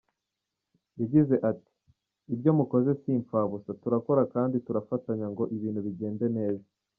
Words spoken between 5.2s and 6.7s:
ngo ibintu bigende neza.